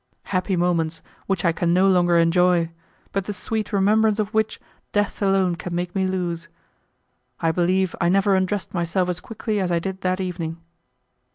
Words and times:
Happy 0.23 0.55
moments 0.55 1.03
which 1.27 1.45
I 1.45 1.51
can 1.51 1.75
no 1.75 1.87
longer 1.87 2.17
enjoy, 2.17 2.71
but 3.11 3.25
the 3.25 3.33
sweet 3.33 3.71
remembrance 3.71 4.17
of 4.17 4.33
which 4.33 4.59
death 4.93 5.21
alone 5.21 5.53
can 5.53 5.75
make 5.75 5.93
me 5.93 6.07
lose! 6.07 6.47
I 7.39 7.51
believe 7.51 7.95
I 8.01 8.09
never 8.09 8.33
undressed 8.33 8.73
myself 8.73 9.09
as 9.09 9.19
quickly 9.19 9.59
as 9.59 9.71
I 9.71 9.77
did 9.77 10.01
that 10.01 10.19
evening. 10.19 10.57